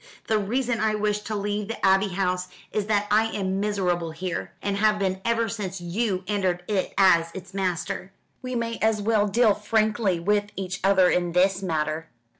[0.25, 4.51] The reason I wish to leave the Abbey House is that I am miserable here,
[4.59, 8.11] and have been ever since you entered it as its master.
[8.41, 12.09] We may as well deal frankly with each other in this matter.